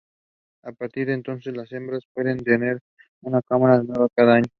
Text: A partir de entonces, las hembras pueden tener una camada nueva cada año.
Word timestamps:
A 0.63 0.71
partir 0.71 1.05
de 1.05 1.13
entonces, 1.13 1.55
las 1.55 1.71
hembras 1.71 2.01
pueden 2.15 2.39
tener 2.43 2.79
una 3.21 3.39
camada 3.43 3.83
nueva 3.83 4.07
cada 4.15 4.33
año. 4.33 4.47